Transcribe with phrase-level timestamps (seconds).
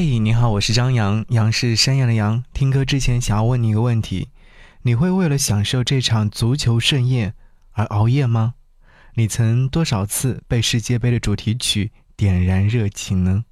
[0.00, 2.44] 嘿，你好，我是张扬，杨是山羊的羊。
[2.54, 4.28] 听歌之前，想要问你一个问题：
[4.82, 7.34] 你会为了享受这场足球盛宴
[7.72, 8.54] 而熬夜吗？
[9.14, 13.44] 你曾多少次被世界杯的主题曲点燃热情呢？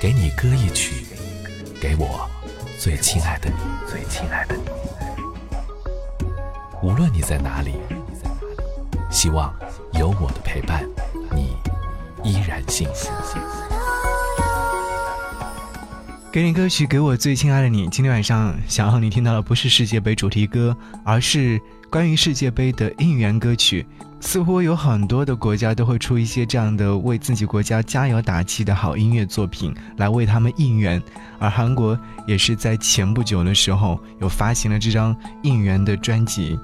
[0.00, 1.04] 给你歌一曲，
[1.78, 2.26] 给我
[2.78, 3.56] 最亲爱的你，
[3.86, 4.62] 最亲爱的你。
[6.82, 7.74] 无论你在哪里，
[9.10, 9.54] 希望
[9.92, 10.88] 有我的陪伴，
[11.34, 11.54] 你
[12.24, 13.10] 依然幸福。
[16.32, 17.88] 给你歌曲，给我最亲爱的你。
[17.88, 23.84] 今天晚上想要你听到的不是世界杯主题歌，而是关于世界杯的应援歌曲。
[24.20, 31.02] 似乎有很多的国家都会出一些这样的为自己国家加油打气的好音乐作品来为他们应援，
[31.40, 31.98] 而韩国
[32.28, 36.56] 也是在前不久的时候有发行了这张应援的专辑。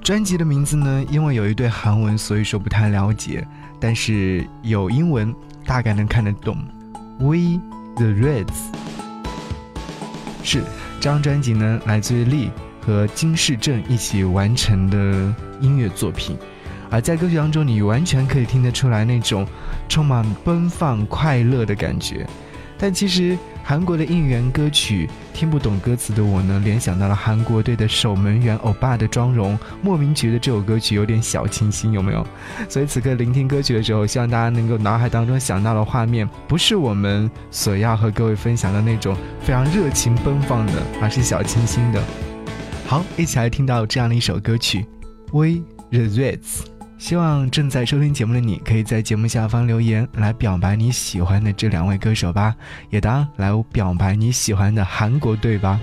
[0.00, 3.46] 专辑的名字呢，因为有一对韩文，所以说不太了解，
[3.78, 5.34] 但是有英文，
[5.66, 6.56] 大概能看得懂。
[7.18, 7.60] We。
[7.96, 8.46] The Reds
[10.42, 10.60] 是
[11.00, 12.50] 这张专辑呢，来自于 Lee
[12.84, 16.36] 和金世正一起完成的音乐作品，
[16.90, 19.46] 而在歌曲当中，你完全可以听得出来那种
[19.88, 22.26] 充满奔放快乐的感觉，
[22.78, 23.36] 但其实。
[23.70, 32.26] 韩国的应援歌曲，听不懂歌词的我呢，联想到了韩国队的守门员欧巴的妆容，莫名觉得这首歌曲有点小清新，有没有？
[32.68, 42.02] 所以此刻聆听歌曲的时候，希望大家能够脑海当中想到的画面，不是我们所要和各位分享的那种非常热情奔放的，而是小清新的。
[42.88, 44.84] 好，一起来听到这样的一首歌曲
[45.32, 46.64] 《We the Reds》。
[47.00, 52.54] 希望正在收听节目的你，可以在节目下方留言来表白你喜欢的这两位歌手吧，
[52.90, 55.80] 也当来表白你喜欢的韩国队吧。